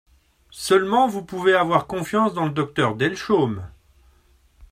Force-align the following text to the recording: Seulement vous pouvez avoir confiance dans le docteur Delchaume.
Seulement 0.55 1.07
vous 1.07 1.23
pouvez 1.23 1.53
avoir 1.53 1.85
confiance 1.85 2.33
dans 2.33 2.45
le 2.45 2.49
docteur 2.51 2.95
Delchaume. 2.95 3.67